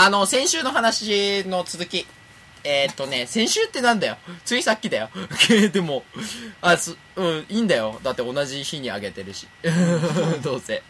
[0.00, 2.06] あの、先週の話の続き。
[2.62, 4.16] えー、っとね、先週ってなんだよ。
[4.44, 5.10] ついさっきだよ。
[5.72, 6.04] でも、
[6.60, 7.98] あ、す、うん、いいんだよ。
[8.04, 9.48] だって同じ日にあげてるし。
[10.40, 10.84] どうせ。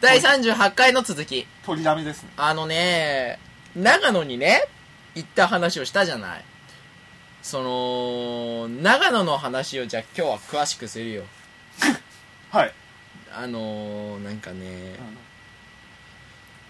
[0.00, 1.46] 第38回の続き。
[1.66, 2.30] 取りだめですね。
[2.38, 3.38] あのね、
[3.76, 4.66] 長野にね、
[5.14, 6.44] 行った話をしたじゃない。
[7.42, 11.24] その、長野の話をじゃあ今日は詳しくするよ。
[12.50, 12.72] はい。
[13.30, 14.96] あのー、なんかね、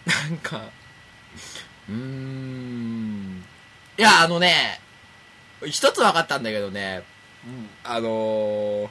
[0.05, 0.63] なんか、
[1.89, 3.45] うーん。
[3.99, 4.81] いや、あのね、
[5.67, 7.05] 一つ分かったんだけどね、
[7.47, 7.69] うん。
[7.85, 8.89] あのー、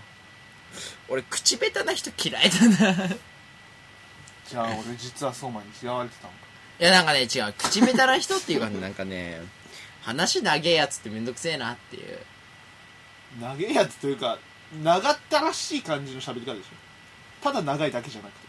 [1.10, 3.06] 俺口下手な人嫌いだな。
[3.06, 3.18] い
[4.48, 6.52] じゃあ俺実は相馬に嫌われてたのか。
[6.82, 7.54] や、なんかね、違う。
[7.58, 9.40] 口下手な人っていうかね、なんかね、
[10.02, 12.20] 話長えやつってめんどくせえなっていう。
[13.40, 14.40] 長いやつというか、
[14.84, 17.44] 長ったらしい感じの喋り方でしょ。
[17.44, 18.48] ただ長いだけじゃなくて。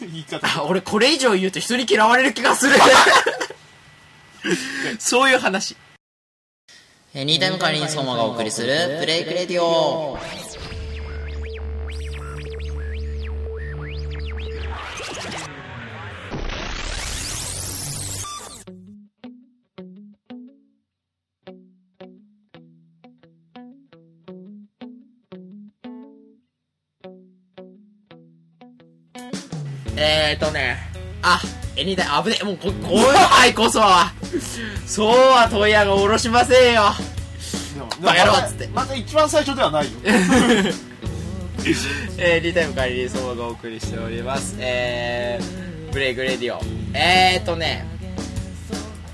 [0.00, 0.46] 言い方。
[0.46, 2.74] あ、俺これ以上言うと人に嫌われる気がする。
[4.98, 5.76] そういう話。
[7.14, 10.18] えーニータイムカーリン相馬がお送りするブレイクレディオ
[31.84, 34.10] エニタイム、危ねえ、もうこ、こういこそは、
[34.86, 36.84] そうは問屋がおろしませんよ。
[38.00, 39.90] バカ野郎っつってまだまだ一番最初ではないよ。
[42.16, 44.56] えー、リタイムカリリー相馬がお送りしております。
[44.58, 46.62] えー、ブレイクレディオ。
[46.94, 47.86] えーとね、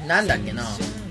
[0.06, 0.62] なんだっけな。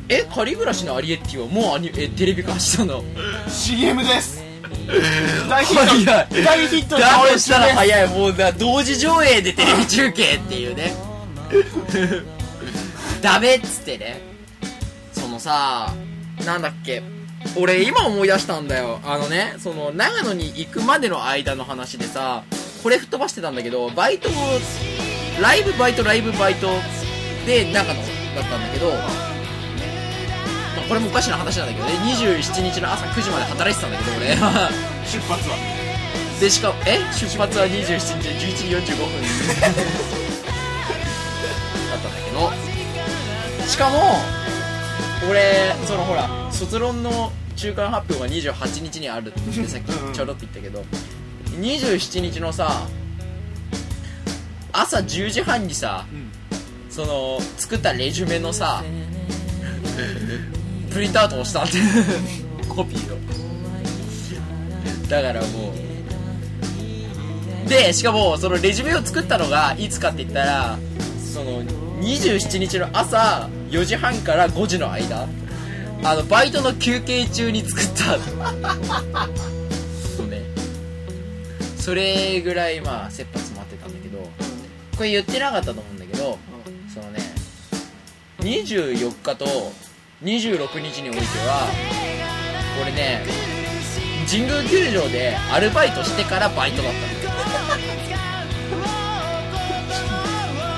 [0.07, 3.03] え、仮暮らしのアリエッティはもうアニえテレビ化したの
[3.49, 4.41] ？CM です。
[5.49, 6.41] 大ヒット。
[6.41, 7.71] 大ヒットだとしたらい。
[7.73, 8.07] 早い。
[8.07, 11.08] もうだ、同時上映でテレビ中継っていうね。
[13.21, 14.21] ダメっつってね。
[15.13, 15.93] そのさ、
[16.45, 17.01] なんだっけ。
[17.55, 18.99] 俺今思い出したんだよ。
[19.03, 22.43] あのね、その長野に行くまでの間の話でさ、
[22.83, 24.31] これ吹っ飛ばしてたんだけど、バイトを、
[25.41, 26.67] ライブバイトライブバイト
[27.45, 34.27] で長野だったんだけど、まあこれもおかしな話なんだけどね、27日の朝9時まで働いてたんだけど、俺。
[35.09, 35.55] 出発は。
[36.39, 36.99] でしかもえ？
[37.13, 39.07] 出発は27日11時45分
[43.79, 43.97] かも
[45.31, 50.83] 俺そのほら卒論の中間発表が28日にあるってさっきちょろっと言ったけど
[51.61, 52.85] 27日のさ
[54.73, 56.29] 朝10時半にさうん。
[56.89, 58.83] その作ったレジュメのさ
[60.91, 61.77] プリントアウトをしたって
[62.67, 63.17] コピーを。
[65.07, 65.73] だからも
[67.65, 67.69] う。
[67.69, 70.79] でしかもそのレジュメを作ったのがいつかって言ったら
[71.33, 71.63] その
[72.01, 75.27] 27日の朝4時半から5時の間。
[76.03, 78.17] あのバイトの休憩中に作った。
[80.17, 80.41] そうね
[81.77, 84.29] それぐらいまあ切羽詰まってたんだけど。
[84.97, 86.37] これ言ってなかったと思うんだけど
[86.93, 87.19] そのね
[88.39, 89.45] 24日と
[90.21, 91.69] 26日においては
[92.77, 93.23] これね
[94.29, 97.35] 神宮球場でアルバイトしてからバイトだったの。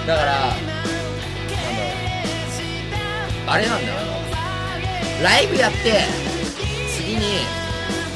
[0.06, 0.71] だからなんだろう
[3.52, 3.94] あれなんだよ。
[4.00, 6.06] あのライブやって
[6.96, 7.22] 次に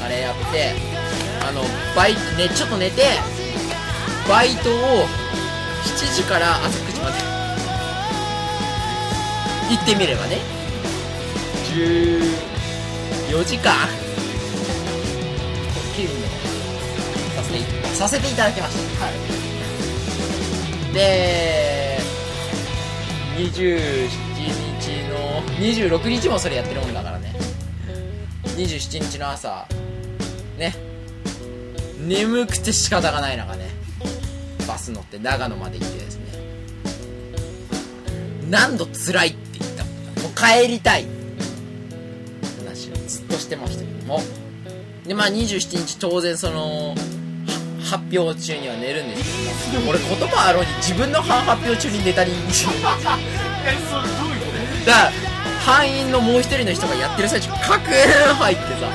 [0.02, 0.72] あれやって
[1.46, 1.60] あの
[1.94, 3.02] バイトねちょっと寝て
[4.26, 5.06] バイトを
[5.84, 7.16] 7時から朝9時まで。
[9.68, 10.38] 行ってみればね。
[11.74, 13.74] 14時間。
[15.92, 16.24] 勤務
[17.34, 17.60] させて
[17.94, 19.04] させていただきました。
[19.04, 19.14] はい。
[20.94, 21.98] で
[23.36, 24.65] 27日の
[25.58, 27.34] 26日もそれやってるもんだからね。
[28.44, 29.66] 27日の朝。
[30.58, 30.74] ね。
[31.98, 33.70] 眠くて仕方がない中ね。
[34.66, 36.26] バス乗って長野まで行ってですね。
[38.50, 39.84] 何度辛いって言った
[40.22, 41.06] もう帰りたい。
[42.58, 44.20] 話をずっとしてましたけども。
[45.06, 46.94] でまあ27日当然そのは
[47.86, 52.32] 発表中には寝るんですけど俺言葉あろうに自分の発表中に寝たり。
[52.42, 55.25] え、それどういうこだから
[55.66, 58.88] 班員のもう一人の人がやってる最中カクーン入ってさ。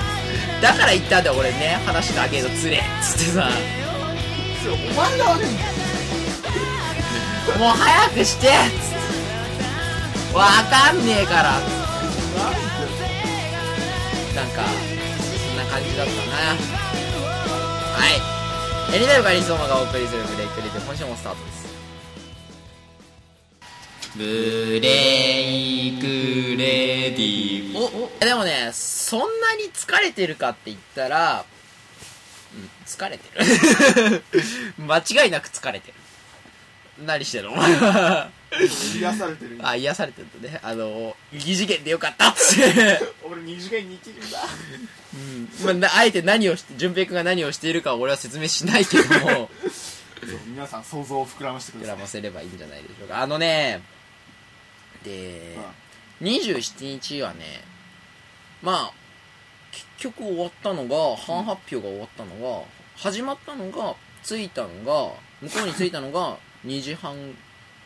[0.62, 1.82] だから言ったんだよ俺ね。
[1.86, 2.78] 話だけどつれ。
[2.78, 3.50] っつってさ。
[4.64, 5.48] お前が悪い。
[7.60, 8.48] もう早くして。
[8.48, 8.56] っつ
[8.88, 8.94] っ
[10.32, 11.60] てわかんねえから。
[14.34, 16.56] なんかそんな感じだったな。
[17.98, 18.96] はい。
[18.96, 21.61] エリナルガリソーマがお送りするブレイクレディ今週もスタートです
[24.16, 26.06] ブレイク
[26.58, 31.46] レディオでもねそんなに疲れてるかって言ったら
[32.54, 33.24] うん疲れて
[34.10, 34.24] る。
[34.86, 35.94] 間違いなく疲れてる。
[37.06, 37.54] 何してんの？
[37.54, 38.30] お前は
[39.00, 39.58] 癒されてる。
[39.64, 40.60] あ癒されてるとね。
[40.62, 43.00] あの疑似元でよかったって。
[43.24, 44.30] 俺二次元に生きるん。
[44.30, 44.40] だ
[45.64, 49.04] まあなあえて何をして順平君が何をしているかは俺は説明しないけど。
[49.20, 49.50] も
[50.22, 51.96] そう皆さん想像を膨らませてく膨ださい。
[51.98, 53.22] らませればいいんじゃないでしょうか。
[53.22, 53.82] あのね
[55.04, 55.58] で
[56.22, 57.64] 27日はね
[58.62, 58.94] まあ
[59.72, 62.64] 結局終わったのが半発表が終わったのが
[62.98, 67.16] 始まったのが着いたのが向こうに着いたのが2時半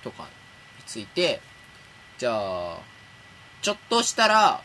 [0.03, 1.39] とかに着いて
[2.17, 2.31] じゃ
[2.73, 2.79] あ
[3.61, 4.61] ちょっとしたら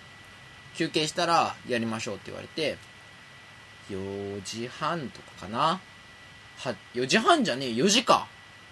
[0.74, 2.76] 休憩したらやりましょうって言われて
[3.90, 5.80] 4時半とかかな。
[6.58, 8.28] は4時半じゃねえ4時か。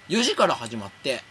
[0.09, 1.23] 4時から始まって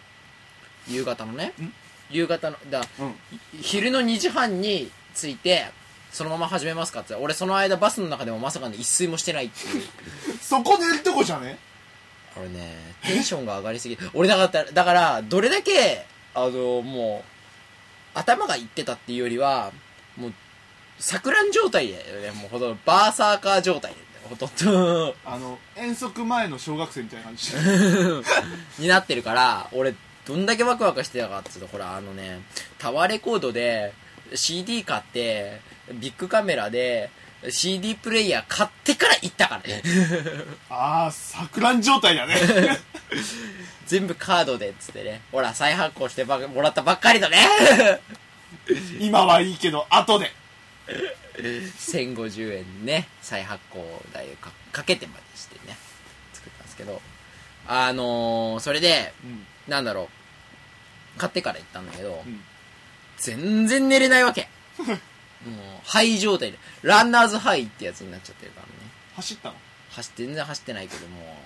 [0.87, 1.53] 夕方のね。
[1.59, 1.73] ん
[2.09, 3.15] 夕方のだうん。
[3.61, 5.65] 昼の2時半に着いて
[6.11, 7.15] そのまま始めますかって。
[7.15, 9.83] 俺その間バスの中でもまさかの一睡もしてないっていう。
[10.41, 11.57] そこ寝るとこじゃね？
[12.37, 16.05] 俺ねテンションが上がりすぎ俺だからだからどれだけ
[16.35, 17.23] あのも
[18.15, 19.71] う頭がいってたっていうよりは
[20.15, 20.33] もう
[20.99, 22.31] 錯乱状態だよね。
[22.31, 23.93] もうほとんどバーサーカー状態
[24.29, 25.15] ほとんど。
[25.25, 27.53] あの遠足前の小学生みたいな感じ。
[28.81, 29.95] になってるから俺
[30.27, 32.41] どんだけワクワクしてたかっていうとほらあのね
[32.77, 33.93] タワーレコードで
[34.35, 35.61] CD 買って
[35.93, 37.09] ビッグカメラで
[37.49, 39.81] CD プレイヤー買ってから行ったからね。
[40.69, 42.35] ああ錯乱状態だね。
[43.85, 45.21] 全部カードでっつってね。
[45.31, 47.37] ほら再発行してばもらったばっかりだね。
[48.99, 50.33] 今はいいけど後で。
[51.79, 55.77] 1050円ね再発行代をかかけてまでしてね。
[56.33, 57.01] 作ったんですけど。
[57.67, 59.47] あのー、それでうん。
[59.67, 60.16] なんだろう
[61.17, 62.41] 買ってから行ったんだけど、うん。
[63.17, 64.49] 全然寝れないわけ。
[64.77, 64.97] もう
[65.83, 66.59] ハイ状態で。
[66.81, 68.73] ランナーズハイってやつになっちゃってるからね。
[69.15, 69.55] 走ったの？
[69.91, 71.37] 走って全然走ってないけども。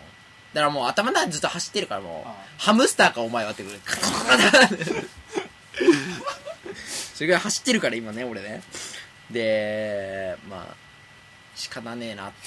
[0.54, 3.80] だからもう頭の中でずっと走ってるからもうハムスターかお前はってくる。
[7.14, 8.62] それぐらい走ってるから今ね俺ね。
[9.30, 10.76] でまあ
[11.56, 12.38] 仕方ねえなって。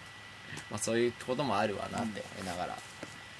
[0.70, 2.78] まあそういうこともあるわなって思いながら、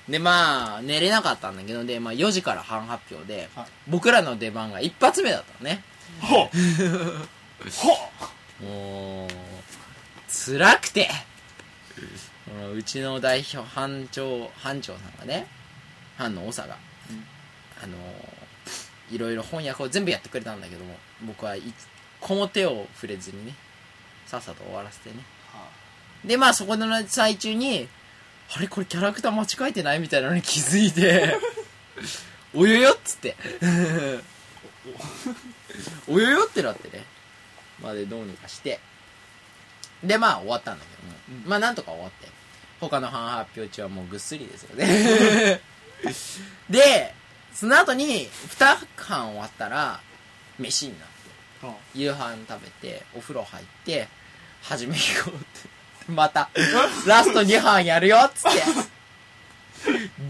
[0.08, 3.67] でまあ寝れなかったんだけどで、まあ、4時から半発表で、はい。
[3.88, 5.82] 僕らの出番が一発目だったのね。
[6.20, 6.49] ほう。
[7.70, 7.97] ほ
[8.64, 9.31] もう
[10.29, 11.11] 辛くて。
[12.47, 15.49] このうちの代表班長班長さんがね
[16.17, 16.76] 班の長が、
[17.11, 17.26] うん。
[17.82, 17.97] あの
[19.11, 21.75] いろいろ翻訳を全部やってくれたんだけども僕は一
[22.20, 23.55] 個も手を触れずにね
[24.26, 25.17] さっさと終わらせてね。
[25.52, 25.69] は
[26.25, 27.88] でまあそこの最中に
[28.54, 31.37] あれこれキャラクター間違えてないみたいなのに気づいて
[32.54, 33.37] およよっつって。
[36.08, 37.04] およよってなってね。
[37.81, 38.81] まあでどうにかして。
[40.02, 41.50] でまあ終わったんだけども、うん。
[41.50, 42.28] まあなんとか終わって。
[42.81, 45.60] 他の班発表中はもうぐっすりですよね。
[46.70, 47.14] で
[47.54, 50.00] その後に2班終わったら
[50.58, 51.14] 飯になって。
[51.62, 51.66] あ。
[51.66, 54.08] は夕飯食べてお風呂入って
[54.62, 55.69] 始めようって
[56.08, 56.49] また。
[57.06, 58.62] ラスト2班やるよっつって。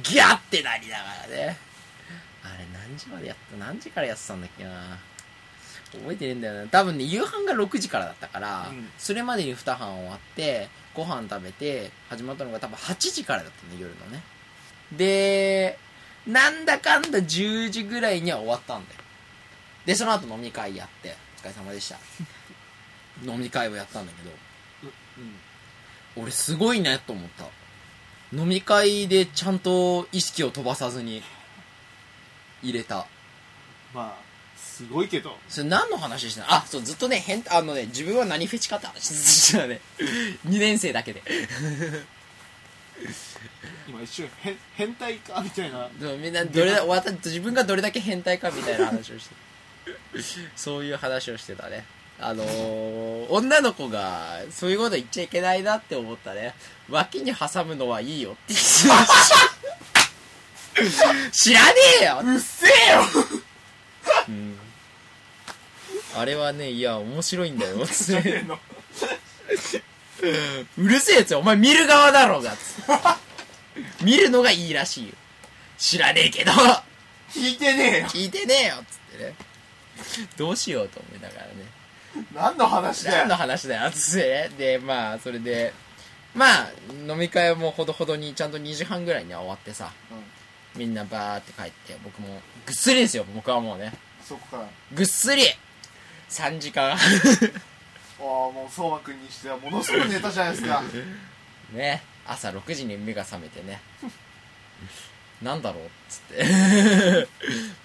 [0.02, 1.58] ギャッてなりながらね。
[2.42, 4.98] あれ何時までやった何時からやってたんだっけな。
[5.92, 6.68] 覚えてねえんだよな。
[6.68, 8.90] 多分ね夕飯が6時からだったから、うん。
[8.98, 14.22] それまでに2班終わってご飯食べて始まったのが多分8時からだったね夜のね。
[14.92, 15.78] で
[16.26, 19.00] なんだかんだ10時ぐらいには終わったんだよ。
[19.84, 21.98] でその後飲み会やってお疲れ様でした。
[23.24, 24.30] 飲み会をやったんだけど。
[25.18, 25.40] うん
[26.16, 27.46] 俺すごいねと思った。
[28.32, 31.22] 飲み会でちゃんと意識を飛ばさずに
[32.62, 33.06] 入れた。
[33.94, 35.36] まあすごいけど。
[35.48, 36.52] それ何の話してんの？
[36.52, 39.80] あそうずっとね変あのね自分は何フェチかって話してたね。
[40.46, 41.22] 2年生だけで。
[43.88, 45.88] 今一瞬変変態かみたいな。
[45.98, 49.34] でもみんなどれだ私自分がどれだけ変態かみたいな話をして。
[50.56, 51.84] そういう話をしてたね
[52.18, 56.54] あのー、女の子がそういうこと言っちゃいけないなって思ったね。
[56.88, 59.06] 脇に挟むのはいいよって言ってた。
[61.32, 62.20] 知らねえよ。
[62.24, 63.00] うっせえよ。
[64.28, 64.56] うん。
[66.16, 67.86] あれはねいや面白いんだよ。
[67.86, 68.22] つう
[70.82, 71.40] るせえやつよ。
[71.40, 72.52] お前見る側だろうが。
[72.52, 72.92] つって
[74.02, 75.14] 見るのがいいらしいよ。
[75.76, 76.52] 知らねえけど。
[77.30, 78.06] 聞いてねえよ。
[78.06, 78.76] 聞いてねえよ。
[78.76, 79.34] っつってね。
[80.36, 81.54] どうしようと思いながらね
[82.34, 83.18] 何の話だよ？
[83.20, 83.88] 何の話だよ？
[83.88, 85.72] っつってねでまあそれで
[86.34, 86.68] まあ
[87.08, 89.92] 飲み会はもうほどほどにちゃんと2時半ぐらいには終わってさ
[90.74, 93.24] みんなバーって帰って僕もぐっすりですよ。
[93.34, 93.92] 僕はもうね。
[94.22, 94.62] そこから？
[94.64, 95.42] あぐっすり。
[96.28, 96.92] 3時間。
[98.18, 100.82] あもう相馬くんにしてはものすごいネタじゃないですか。
[101.72, 102.02] ね。
[102.26, 103.80] 朝6時に目が覚めてね
[105.42, 105.84] なんだろう？
[105.84, 107.28] っつって。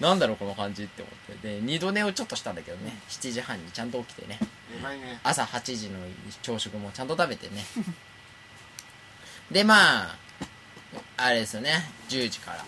[0.00, 1.48] なんだろうこの感じって思って。
[1.56, 2.98] で二度寝をちょっとしたんだけどね。
[3.08, 4.38] 7時半にちゃんと起きてね。
[5.22, 5.98] 朝8時の
[6.42, 7.64] 朝食もちゃんと食べてね。
[9.50, 10.16] でまあ
[11.18, 11.90] あれですよね。
[12.08, 12.64] 10時から。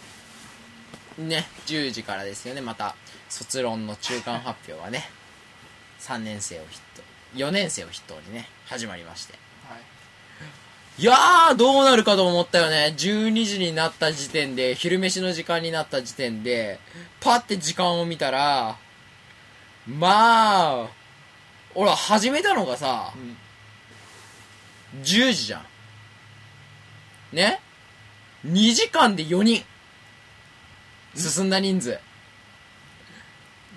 [1.24, 2.60] ね10時からですよね。
[2.60, 2.94] また
[3.28, 5.08] 卒論の中間発表がね。
[6.00, 7.02] 3年生を筆頭
[7.34, 9.32] 4年生を筆頭にね始まりまして。
[9.32, 9.38] は
[10.98, 12.94] いいやー、どうなるかと思ったよね。
[12.96, 16.78] 12時になった時点で、昼飯の時間になった時点で、
[17.20, 18.76] パって時間を見たら、
[19.86, 20.88] まあ、
[21.74, 23.36] 俺始めたのがさ、うん
[25.02, 25.58] 10時じゃ
[27.32, 27.36] ん。
[27.36, 27.60] ね
[28.46, 29.64] ?2 時間で4人。
[31.16, 31.98] 進んだ人数。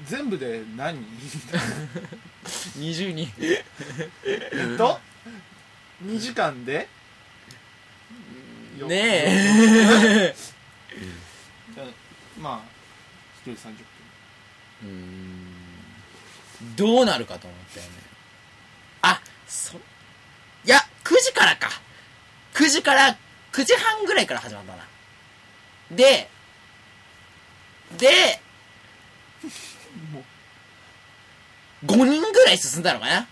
[0.05, 0.99] 全部で何
[2.77, 3.27] ？20人。
[3.39, 3.63] え
[4.75, 4.99] っと
[6.03, 6.87] ？2時間で？
[8.77, 10.35] よねえ。
[12.39, 13.85] まあ1人30分
[14.83, 15.57] うーん
[16.75, 17.91] どうなるかと思ったよね。
[19.01, 19.79] あ、そ、い
[20.65, 21.69] や、9時からか。
[22.53, 23.15] 9時から、
[23.51, 24.87] 9時半ぐらいから始まったな。
[25.91, 26.29] で、
[27.97, 28.41] で、
[30.11, 30.23] も
[31.85, 33.27] 5人ぐらい進んだのかな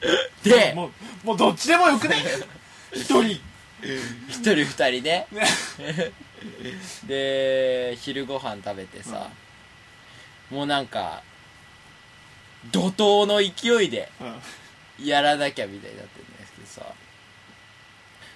[0.42, 0.90] で、も
[1.24, 2.16] うもうどっちでもよくね
[2.92, 3.40] 一人。
[4.28, 5.46] 一人二人で、ね。
[7.06, 9.30] で、昼ご飯食べてさ、
[10.50, 11.22] もうなんか、
[12.72, 15.06] 怒涛の勢いで、うん。
[15.06, 16.94] やらなきゃみたいになってるんですけどさ。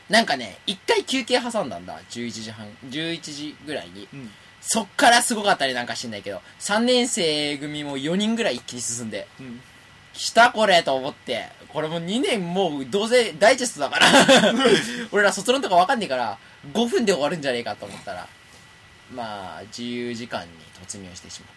[0.09, 2.00] なんかね一回休憩挟んだんだ。
[2.11, 4.09] 11時半11時ぐらいに。
[4.12, 4.30] うん。
[4.61, 9.26] そっからすごかったりなんかしんないけど3年生組も4人ぐらい一気に進んで。
[9.38, 9.61] うん
[10.14, 11.49] 来たこれと思って。
[11.68, 14.06] これもう2年もうどうせダイジェストだから。
[15.12, 16.38] 俺ら卒論とかわかんねえから
[16.73, 18.28] 5分で終わるんじゃねえかと思ったら
[19.12, 20.49] まあ自由時間に
[20.87, 21.50] 突入してしまっ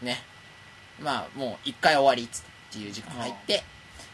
[0.00, 0.04] て。
[0.04, 0.22] ね。
[1.00, 3.64] まあもう1回終わりっつって自由時間入って。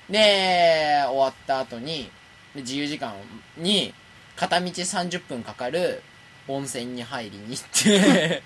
[0.09, 2.11] で終わった後に
[2.55, 3.15] で自由時間
[3.57, 3.95] に
[4.37, 6.03] 片道30分かかる
[6.49, 8.43] 温泉に入りに行って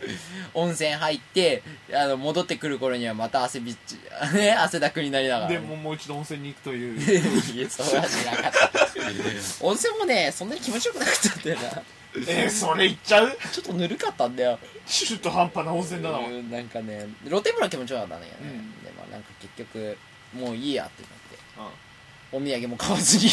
[0.54, 1.62] 温泉入って
[1.92, 3.94] あの戻ってくる頃にはまた汗びっち
[4.34, 7.00] ね汗だくになりながらね、でもうもう一度温泉に行くという
[7.54, 8.80] いや、そうはしなかった。
[9.64, 11.82] 温泉もね、そんなに気持ちよくなかったんだよな。
[12.26, 13.38] えー、それ行っちゃう？
[13.52, 14.58] ちょっとぬるかったんだよ。
[14.86, 18.50] 中途半端な温泉だな、うんなんかね、露天風呂は気持ちよかったんだけどね。
[18.50, 19.98] うんでもなんか結局、
[20.32, 21.88] もういいやってなって、うん
[22.30, 23.30] お土産も買わずに、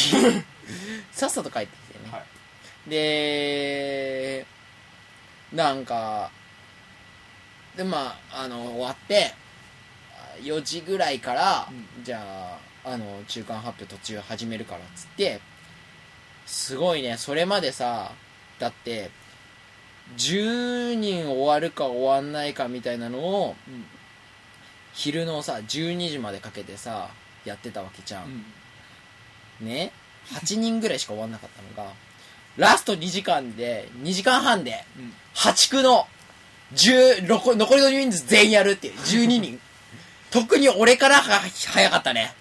[1.12, 2.12] さっさと帰ってきてね。
[2.12, 2.24] はい
[2.90, 4.46] で、
[5.52, 6.32] なんか、
[7.76, 9.34] で、まあ、あの、終わって、
[10.42, 15.40] 4時ぐらいから、うじゃあ、あの、中間発表途中始めるからっつって、
[16.46, 18.12] すごいね、それまでさ、
[18.60, 19.10] だって、
[20.18, 23.86] 10人終わるか終わんないかみたいなのを、うん。
[24.94, 27.10] 昼のさ、12時までかけてさ、
[27.44, 28.46] やってたわけじゃん。
[29.62, 29.92] ね
[30.28, 31.94] ？8人ぐらいしか終わんなかったのが
[32.58, 35.14] ラスト2時間で2時間半でうん。
[35.34, 36.08] 破竹の
[36.76, 38.94] 10残りの人数全員やるっていう。
[38.96, 39.60] 12人。
[40.32, 42.34] 特に俺からが早かったね。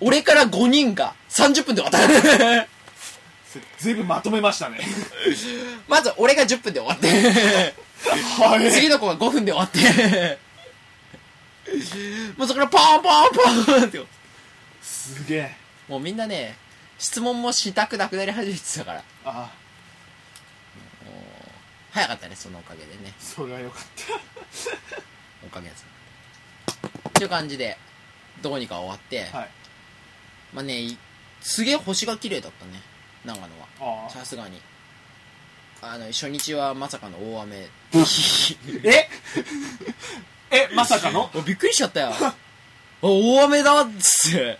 [0.00, 1.98] 俺から5人が30分で終わった。
[3.50, 4.80] それ全部まとめましたね。
[5.88, 7.08] まず俺が10分で終わって。
[8.42, 8.70] はい。
[8.70, 10.38] 次の子が5分で終わって。
[12.36, 14.02] もうそこからポンポンポンって。
[14.80, 15.56] すげえ。
[15.88, 16.56] もうみんなね
[16.98, 19.02] 質問もしたくなくなり始めてたから。
[19.24, 19.50] あ
[21.92, 23.12] 早かったねそのおかげでね。
[23.18, 23.82] それはよかっ
[25.46, 25.76] おかげで。
[25.76, 25.86] す
[27.08, 27.76] っていう感じで
[28.40, 29.50] どうにか終わって、たはい。
[30.54, 30.98] まあねい
[31.40, 32.80] すげえ星が綺麗だったね
[33.24, 33.42] 長野
[34.02, 34.10] は。
[34.10, 34.60] さすがに。
[35.82, 37.68] あの初日はまさかの大雨。
[38.84, 39.08] え？
[40.50, 41.30] えまさかの？
[41.34, 42.14] お びっくりしちゃったよ。
[42.20, 42.34] あ
[43.02, 44.58] 大雨だっつって。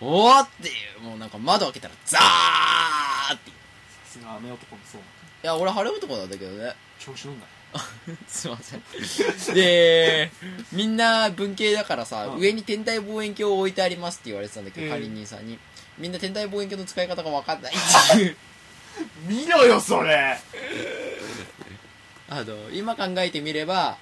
[0.00, 3.50] おおっていうもうなんか窓開けたらザーって。
[3.50, 5.02] さすが雨男のそう
[5.42, 7.46] いや俺晴れ男なんだけどね調子乗んな
[8.26, 9.54] すいません。
[9.54, 10.30] で、
[10.72, 15.58] みんな文系だからさ、うん上に天体望遠鏡を置いてありますって言われてたんだけど、ええ管理人さんに。
[15.98, 17.76] みんな天体望遠鏡の使い方が分かんないっ
[18.16, 18.36] ていう。
[19.28, 20.36] 見ろよそれ
[22.28, 23.98] あの、今考えてみれば、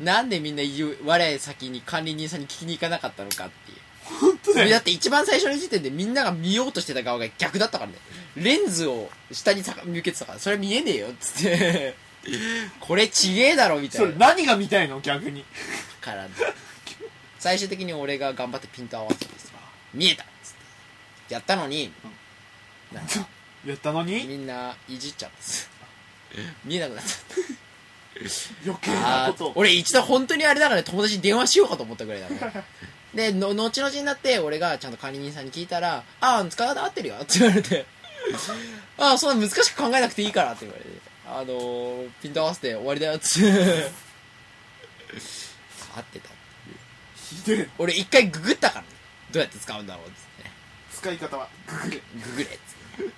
[0.00, 0.62] なんでみんな
[1.04, 3.78] 我先に管理人さんに聞きに行かなかったのかっていう。
[4.20, 7.96] 本当だよだって一番最初の時点でみんなが見ようとしてた側が逆だったからね。
[8.36, 11.94] レンズを下に向けてたからそれ見えねえよっつって。
[12.80, 14.12] これちげえだろみたそいな。
[14.12, 15.44] れ何が見たいの逆に？
[16.00, 16.26] から
[17.38, 19.52] 最終的に俺が頑張ってピント合わせてさ
[19.94, 20.52] 見えたっつっ
[21.28, 21.34] て。
[21.34, 21.92] やったのに
[22.92, 23.26] なんか
[23.66, 24.24] やったのに？
[24.24, 25.68] みんないじっちゃってさ
[26.64, 27.10] 見えなくなった。
[28.64, 29.46] 余計なこと。
[29.48, 32.64] を俺一度本当にあれだから友達に電話しようかと思ったぐらいだね。
[33.14, 37.86] での後々になって俺がちゃんと管理人さんに聞いたら「ああ使い方合ってるよ」って言われて
[38.98, 40.90] 「ああそんな難しく考えなくていいから」って言われて
[41.26, 44.06] 「あのー、ピント合わせて終わりだよ」っつって
[45.96, 46.28] 合ってた
[47.16, 47.68] ひでえ。
[47.78, 48.88] 俺一回ググったからね。
[49.32, 50.50] どうやって使うんだろうっつってね。
[50.92, 51.48] 使い方は。
[51.66, 52.02] ググれ。
[52.22, 53.12] ググれっつって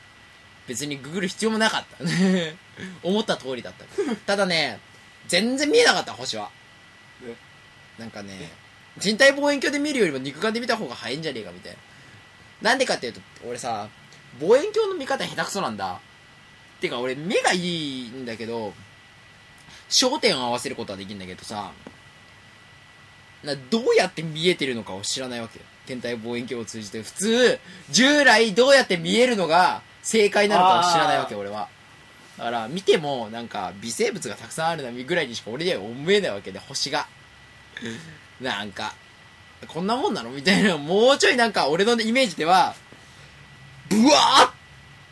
[0.67, 2.05] 別にググる必要もなかった。
[2.05, 2.57] ね
[3.03, 3.85] 思った通りだった
[4.27, 4.79] ただね
[5.27, 6.51] 全然見えなかった星は。
[7.21, 7.35] ね
[7.99, 8.51] なんかね
[8.97, 12.71] 人体望遠鏡で見るよりも肉眼で見た方が早いんじゃねえかみたいな。
[12.71, 13.89] なんでかっていうと俺さ
[14.41, 16.01] 望遠鏡の見方下手くそなんだ。
[16.81, 18.73] てか俺目がいいんだけど
[19.89, 21.73] 焦点を合わせることはできるんだけどさ
[23.43, 25.65] などうやって見えてるのかを知らないわけよ。
[25.87, 27.59] 天体望遠鏡を通じて普通
[27.91, 31.69] 従来どうやって見えるのが正解なのかを知らないわけ俺は。
[32.37, 37.07] だから見てもなんか微生物がたくさんあるなぐらいにしか俺には思えないわけで星が。
[38.41, 38.95] なんか
[39.67, 40.31] こんなもんなの？
[40.31, 42.75] みたいなもうちょいなんか俺のイメージでは
[43.89, 44.53] ブワーっ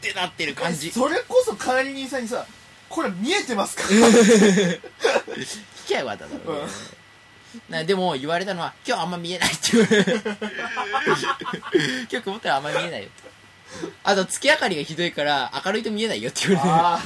[0.01, 0.91] てなってる感じ。
[0.91, 2.47] それこそ管理人さんにさ
[2.89, 3.83] これ見えてますか？
[3.85, 4.81] 聞
[5.87, 6.63] きゃよかっただろうね、
[7.71, 10.21] なでも言われたのは今日あんま見えないって言われる
[12.11, 13.27] 今日曇ったらあんま見えないよって。
[14.05, 17.01] あと月明かりがひどいから明るいと見えないよって言われるあ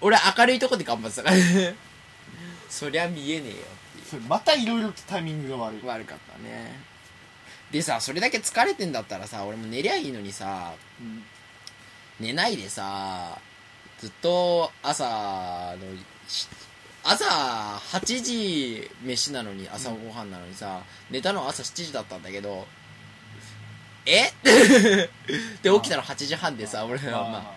[0.00, 1.36] 俺明るいとこで頑張ってたから。
[1.36, 1.74] ね
[2.68, 3.56] そりゃ見えねえよ
[4.02, 5.80] あそれまたいろいろとタイミングが悪い。
[5.86, 6.78] 悪かったね
[7.74, 11.24] でさそれだけ疲れてんだったらさ俺も寝りゃいいのにさうん。
[12.20, 13.36] 寝ないでさ
[13.98, 15.80] ずっと朝の
[16.28, 16.46] し
[17.02, 17.24] 朝
[17.98, 22.64] 8時飯なのに朝ごはんなのにさ、寝たのは朝7時だったんだけど
[24.06, 24.30] え？
[25.62, 27.56] で起きたの8時半でさ俺はま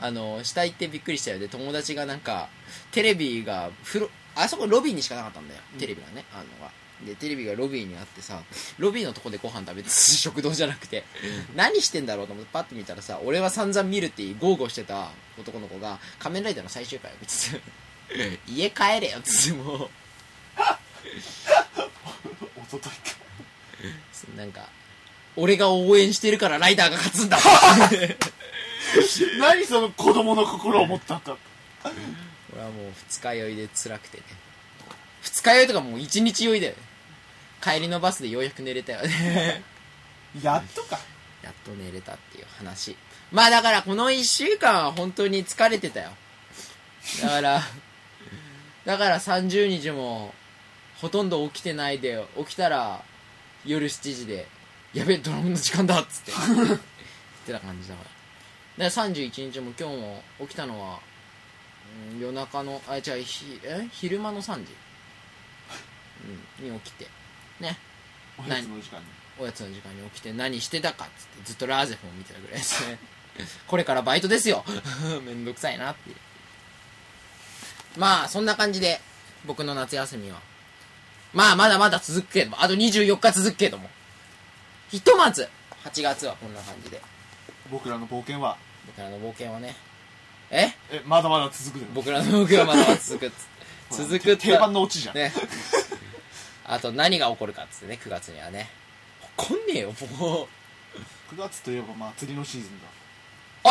[0.00, 1.40] ああの下行ってびっくりしたよ。
[1.40, 2.48] で友達がなんか
[2.92, 5.60] テレビが風呂あそこロビーにしかなかったんだよ。
[5.76, 6.70] テレビがねあるのが
[7.04, 8.40] でテレビがロビーにあってさ
[8.78, 11.04] ロビーのとこでご飯食べて食堂じゃなくて
[11.54, 19.90] 何してんだろうと思ってパッと見たらさ俺は散々見るって豪語してた男の子が「仮面ライダー」の最終回を見てて家帰れよっつってもう。
[22.56, 22.96] おとといか。
[24.36, 24.68] なんか
[25.36, 27.38] 俺が応援してるからライダーが勝つんだ。
[29.38, 31.36] 何その子供の心を持ったんだ。
[32.52, 34.24] 俺はもう二日酔いで辛くてね。
[35.20, 36.78] 二日酔いとかもう一日酔いだよね
[37.62, 39.62] 帰りのバスでようやく寝れたよね。
[40.42, 40.98] やっとか。
[41.42, 42.96] やっと寝れたっていう話。
[43.30, 46.10] まあだからこの1週間は本当に疲れてたよ。
[47.22, 47.62] だから
[48.84, 50.34] だから30日も
[50.96, 53.04] ほとんど起きてないで起きたら
[53.64, 54.46] 夜7時で
[54.94, 56.78] 「やべえドラムの時間だ」っつって言 っ
[57.46, 58.04] てた感じだか
[58.78, 58.84] ら。
[58.84, 61.00] で31日も今日も起きたのは、
[62.10, 63.88] うん夜中のあ違うひえ？
[63.92, 64.74] 昼間の3時、
[66.60, 67.06] うん、に起きて
[67.60, 67.78] ね。
[68.38, 69.04] おやつの時間に。
[69.38, 72.98] おやつの時間に起きて何してたかっつってずっとラーゼフォン見てたぐらいですね。
[73.68, 74.64] これからバイトですよ。
[75.24, 76.10] めんどくさいなって。
[76.10, 76.16] いう
[77.98, 79.00] まあそんな感じで
[79.44, 80.40] 僕の夏休みは。
[81.32, 82.62] まあまだまだ続くけども。
[82.62, 83.90] あと24日続くけども。
[84.90, 85.48] ひとまず
[85.84, 87.00] 8月はこんな感じで。
[87.70, 88.56] 僕らの冒険は？
[88.86, 89.76] 僕らの冒険はね。
[90.50, 90.72] え？
[90.90, 93.32] えまだまだ続くで僕らの冒険はまだまだ続く
[93.90, 95.32] 続く定番のオチじゃん、ね
[96.68, 98.68] あと何が起こるかっつってね9月にはね。
[99.38, 100.48] 起こんねえよも
[101.32, 101.34] う。
[101.34, 102.86] 9月といえば祭りのシーズンだ。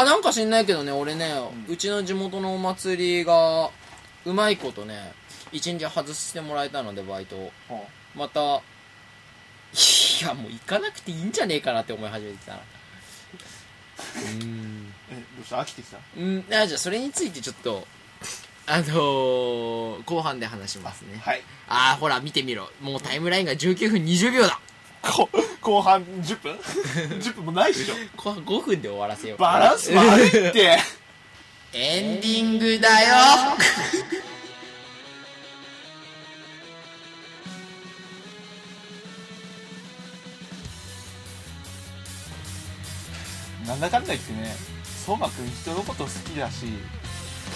[0.01, 1.31] あなんか知んないけどね俺ね、
[1.67, 3.69] ううんちの地元のお祭りが
[4.25, 5.13] うまいことね
[5.53, 7.51] 一日外してもらえたのでバイトを。
[7.69, 7.81] は
[8.15, 8.61] またい
[10.23, 12.59] やもう行かなくていいんじゃねえかなって思い始めてきたな。
[14.31, 14.93] うん。
[15.11, 15.57] えどうした？
[15.57, 15.97] 飽きてきた？
[16.17, 16.45] うん。
[16.49, 17.85] あじゃあそれについてちょっと
[18.67, 21.19] あのー、後半で話しますね。
[21.21, 21.41] はい。
[21.67, 22.69] ああほら見てみろ。
[22.81, 24.59] もうタイムラインが19分20秒だ。
[25.03, 25.29] こ
[25.61, 26.55] 後半10分
[27.21, 27.93] ?10 分もないでしょ。
[28.17, 30.79] 後半5分で終わらせようバランス悪いって。
[31.73, 33.15] エンディングだよ。
[43.67, 44.55] なんだかんだ言ってね
[45.05, 46.65] 相馬くん人のこと好きだし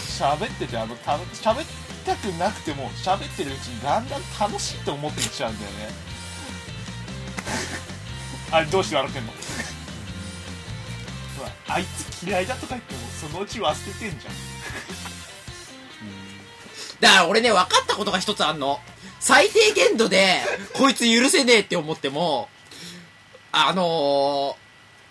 [0.10, 1.66] 喋っててあのた喋り
[2.06, 5.90] たくなくても喋ってるうちにだんだん楽しいと思ってきちゃうんだよね
[8.52, 9.34] あれどうして笑ってんの？
[11.68, 14.34] あいつ嫌いだとか言ってもそのうち忘れてんじゃん
[17.00, 18.80] だから俺ね、分かったことが一つあんの。
[19.20, 20.40] 最低限度で、
[20.74, 22.50] こいつ許せねえって思っても、
[23.52, 24.56] あの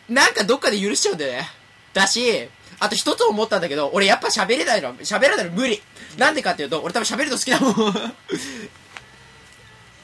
[0.08, 1.48] ー、なんかどっかで許しちゃうんだよね。
[1.94, 2.48] だし、
[2.80, 5.82] あと一つ思ったんだけど、俺やっぱ喋れないの、喋らないの無理。
[6.16, 7.74] なんでかっていうと、俺多分喋るの好きだもん。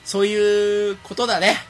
[0.04, 1.62] そういうことだね。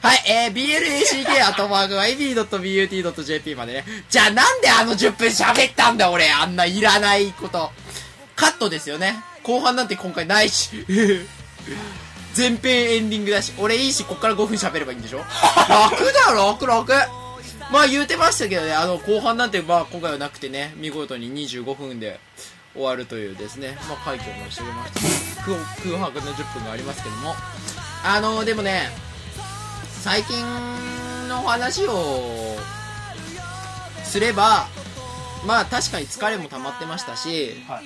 [0.00, 3.84] はい、えー、black アットマーク ib.but.jp までね。
[4.08, 7.72] じゃあなんであの10分喋ったんだ俺、あんないらないこと。
[8.36, 9.16] カットですよね。
[9.42, 10.84] 後半なんて今回ないし。
[12.36, 13.52] 前編エンディングだし。
[13.58, 15.18] 俺いいし、こっから5分喋ればいいんでしょ
[15.68, 17.17] 楽だよ、楽楽。
[17.70, 22.18] まあ言うてましたけどね、あの後半なんてまあ今回はなくてね、見事に25分で
[22.74, 25.42] 終わるというですね、まあ快挙を成し遂げました。
[25.44, 27.34] 空空白の10分がありますけども。
[28.04, 28.88] あのでもね、
[30.02, 30.36] 最近
[31.28, 32.56] の話を
[34.04, 34.68] すれば、
[35.46, 37.84] まあ確かに疲れも溜まってましたし、はい。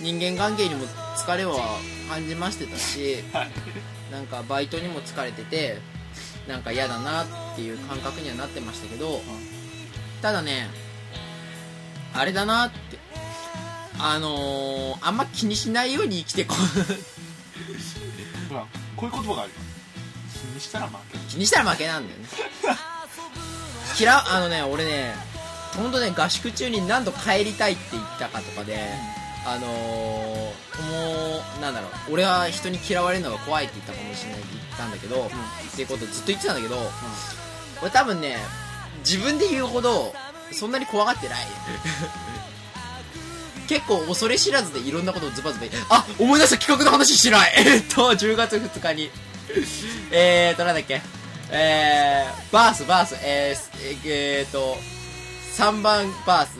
[0.00, 0.86] 人間関係にも
[1.16, 3.50] 疲れは感じましてたし、はい。
[4.10, 5.78] なんかバイトにも疲れてて、
[6.48, 9.20] なんか嫌だなっていう感覚にはなってましたけど、
[10.20, 10.68] ただね、
[12.12, 12.98] あれだなって、
[13.98, 16.58] あのー、あんま気にしないように生きてこう。
[18.48, 19.56] ほらこういう言葉があるよ。
[20.32, 21.18] 気にしたら負け。
[21.18, 22.26] 気にしたら負けなんだよね。
[23.98, 25.14] 嫌うあのね俺ね
[25.76, 28.88] 本当ね合宿中に何度帰りたいって言ったかとかで、
[29.46, 35.28] あのー、もうなんだろう俺は人に嫌われるのが怖いって言ったかもしれないって言ったんだけど、っ
[35.76, 36.76] ていうことをずっと言ってたんだけど、
[37.82, 38.36] 俺多分ね
[39.00, 40.14] 自分で言うほど
[40.50, 41.38] そんなに怖がってない。
[43.68, 47.52] 結構恐れ知らずでいろんなことをズバズバあ思い出した企画の話してない。
[47.56, 49.10] えっと10月2日に。
[50.10, 51.00] えーとなんだっけ。
[51.50, 53.16] えー、バースバース。
[53.22, 54.78] えー、えー、えーと
[55.54, 56.58] 3番バース。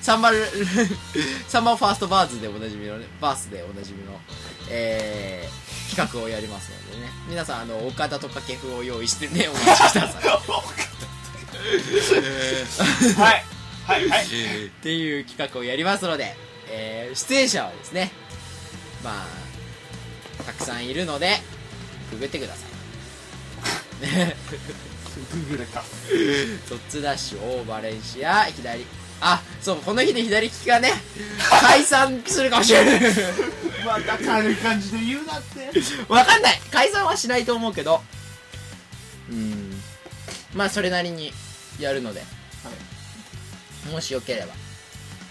[0.02, 4.18] 3番3番ファーストバーズでおなじみのねバースでおなじみの
[4.70, 7.12] えー、企画をやりますのでね。
[7.28, 10.12] 皆さんあの岡田と掛布を用意してねお待ちください。
[13.20, 13.44] はい。
[13.84, 14.24] はいはい。
[14.24, 14.28] っ
[14.82, 16.34] ていう企画をやりますので、
[16.68, 18.10] えー出演者はですね
[19.04, 19.26] ま
[20.40, 21.42] あたくさんいるので
[22.10, 22.60] くぐってくださ
[24.00, 24.06] い。
[24.06, 24.34] ね
[25.20, 25.86] ググれたト
[26.76, 28.86] ッツダッシュオーバレンシア左。
[29.24, 30.90] あそうこの日で左利きがね
[31.60, 33.00] 解散するかもしれない。
[33.86, 35.70] また軽い感じで言うなって。
[36.08, 36.60] わかんない。
[36.70, 38.00] 解散はしないと思うけど。
[39.30, 39.72] うん。
[40.54, 41.32] まあそれなりに
[41.78, 42.22] やるので、
[43.92, 44.54] もしよければ。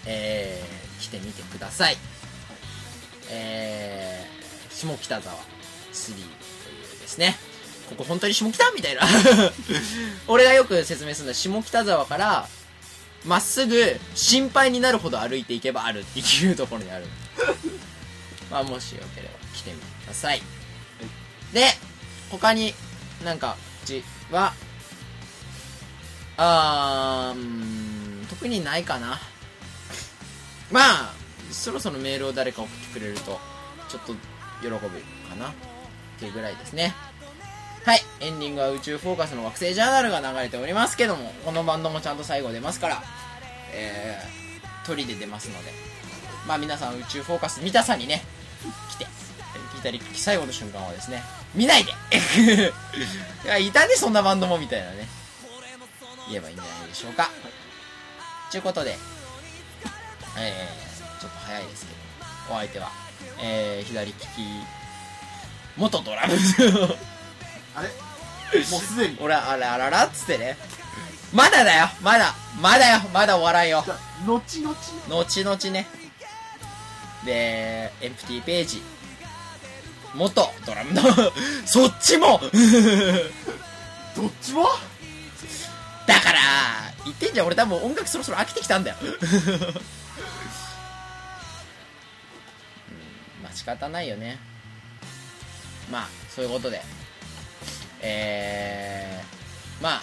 [0.06, 1.96] えー、来てみてください、
[3.30, 5.36] えー、下北沢
[5.92, 6.24] 3とい
[6.96, 7.36] うですね
[7.92, 8.70] ここ本当に下北？
[8.72, 9.02] みたいな。
[10.28, 12.48] 俺がよく説明するのは下北沢から
[13.24, 17.06] まっすぐ心配になるほど歩いていけばあるっていうところにある。
[18.50, 20.42] まあもしよければ来てみてください。
[21.52, 21.76] で
[22.30, 22.74] 他に
[23.24, 24.54] なんかうちは
[26.36, 29.20] あーうん特にないかな。
[30.70, 31.14] まあ
[31.50, 33.38] そろそろメールを誰か送ってくれると
[33.88, 34.14] ちょっと
[34.62, 34.88] 喜ぶか
[35.38, 35.50] な。
[35.50, 36.94] っていうぐらいですね
[37.84, 38.00] はい。
[38.20, 43.02] エンディングは宇宙フォーカスの惑星ジャーナルが流れておりますけどもこのバンドもちゃんと最後出ますから
[43.74, 45.92] えー、鳥で出ますので。
[46.46, 48.22] まあ皆さん宇宙フォーカス見たさにね
[48.90, 49.06] 来て
[49.76, 51.22] 左利き最後の瞬間はですね
[51.54, 51.92] 見ないで。
[53.44, 55.08] いやいたねそんなバンドもみたいなね。
[56.28, 57.30] 言えばいいんじゃないでしょうか。
[58.50, 58.96] ということで
[60.38, 62.90] えー、ちょっと早いですけどお相手は
[63.38, 64.18] えー、左利き
[65.76, 66.34] 元ドラム。
[67.74, 67.88] あれ？
[68.70, 69.18] もうすでに？
[69.20, 70.56] 俺あらあららっつってね。
[71.32, 71.88] まだだよ。
[72.02, 72.34] まだ。
[72.60, 73.00] まだよ。
[73.12, 73.82] まだ終わらんよ。
[73.84, 74.76] じゃあ後々
[75.08, 75.86] 後々ね。
[77.24, 78.82] でエンプティページ。
[80.14, 81.02] 元ドラムの
[81.64, 82.38] そっちも。
[84.14, 84.68] どっちも？
[86.06, 86.38] だから
[87.04, 87.46] 言ってんじゃん。
[87.46, 88.96] 俺多分音楽そろそろ飽きてきたんだよ。
[89.00, 89.08] うん
[93.42, 94.38] まあ仕方ないよね。
[95.90, 96.82] まあそういうことで
[98.02, 100.02] えー、まあ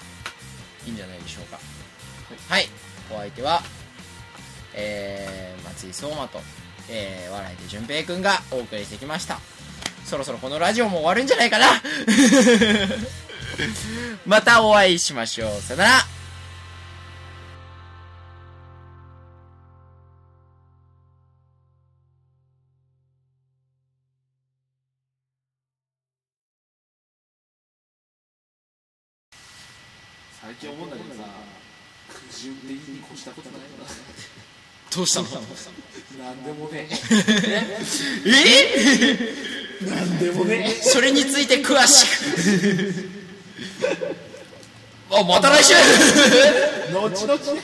[0.86, 1.60] いいんじゃないでしょうか。
[2.48, 2.68] はい。
[3.12, 3.62] お相手は
[4.74, 6.40] えー、松井聡馬と、
[6.90, 9.40] えー、笑いで淳平くんがお送りしてきました。
[10.06, 11.66] そろそろこのラジオも終わるんじゃないかな。
[14.26, 15.62] またお会いしましょう。
[15.62, 16.19] さよなら。
[33.20, 33.60] したことない
[34.96, 35.28] どうしたの？
[36.18, 36.90] ななんでもね。
[38.26, 39.86] え？
[39.86, 40.70] なんでもね。
[40.82, 43.10] それについて詳しく。
[45.12, 45.76] あまた来週。
[46.92, 47.62] 後々ね